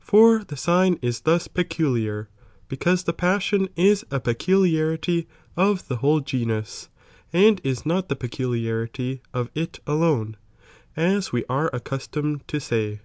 [0.00, 2.28] For the sign is thus peculiar,
[2.66, 6.88] because J"j|°j of Mf*" '''^ passion is a peculiarity of the whole genua, mai ins;i»
[7.32, 10.34] and is not the peculiarity of it alone,^
[10.96, 12.98] aa we are known, accustomed to say.